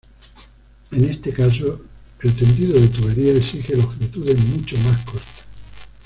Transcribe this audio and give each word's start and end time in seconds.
En 0.93 1.03
este 1.07 1.31
caso, 1.31 1.79
el 2.23 2.33
tendido 2.33 2.79
de 2.79 2.87
tuberías 2.87 3.35
exige 3.37 3.75
longitudes 3.77 4.35
mucho 4.45 4.75
más 4.79 4.97
cortas. 5.05 5.45